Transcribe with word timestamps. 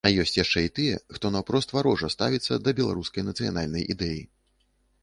А 0.09 0.11
ёсць 0.21 0.35
яшчэ 0.43 0.63
і 0.67 0.71
тыя, 0.79 0.95
хто 1.17 1.31
наўпрост 1.35 1.75
варожа 1.77 2.09
ставіцца 2.17 2.59
да 2.69 2.75
беларускай 2.81 3.29
нацыянальнай 3.31 3.89
ідэі. 3.97 4.21